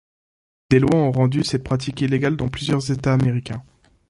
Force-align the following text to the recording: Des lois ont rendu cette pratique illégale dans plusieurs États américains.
Des 0.71 0.79
lois 0.79 0.95
ont 0.95 1.11
rendu 1.11 1.43
cette 1.43 1.63
pratique 1.63 2.01
illégale 2.01 2.35
dans 2.35 2.47
plusieurs 2.49 2.89
États 2.89 3.13
américains. 3.13 3.63